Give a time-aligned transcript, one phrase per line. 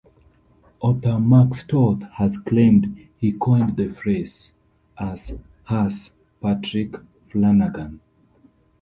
[0.79, 4.51] Author Max Toth has claimed he coined the phrase,
[4.97, 5.31] as
[5.65, 6.09] has
[6.41, 6.95] Patrick
[7.29, 7.99] Flanagan.